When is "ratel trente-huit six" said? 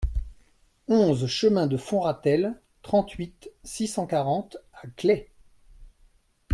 1.99-3.85